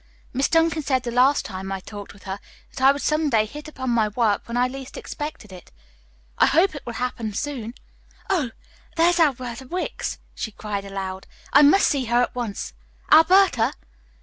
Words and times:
Miss 0.33 0.49
Duncan 0.49 0.81
said 0.81 1.03
the 1.03 1.11
last 1.11 1.45
time 1.45 1.71
I 1.71 1.79
talked 1.79 2.11
with 2.11 2.23
her 2.23 2.39
that 2.71 2.81
I 2.81 2.91
would 2.91 3.03
some 3.03 3.29
day 3.29 3.45
hit 3.45 3.67
upon 3.67 3.91
my 3.91 4.07
work 4.07 4.47
when 4.47 4.57
I 4.57 4.67
least 4.67 4.97
expected 4.97 5.51
it. 5.51 5.71
I 6.39 6.47
hope 6.47 6.73
it 6.73 6.83
will 6.87 6.93
happen 6.95 7.33
soon. 7.35 7.75
Oh, 8.27 8.49
there 8.97 9.05
goes 9.11 9.19
Alberta 9.19 9.67
Wicks!" 9.67 10.17
she 10.33 10.49
cried 10.53 10.85
aloud. 10.85 11.27
"I 11.53 11.61
must 11.61 11.87
see 11.87 12.05
her 12.05 12.23
at 12.23 12.33
once. 12.33 12.73
Alberta!" 13.11 13.73